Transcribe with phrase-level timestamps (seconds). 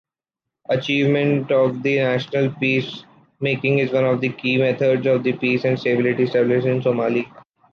[0.67, 6.23] Achievement of the national peace-making is one of the key methods of peace and stability
[6.23, 7.27] establishment in Somali.